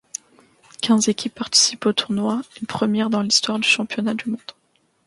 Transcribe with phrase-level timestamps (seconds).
[0.81, 4.41] Quinze équipes participent au tournoi, une première dans l'histoire du Championnat du monde.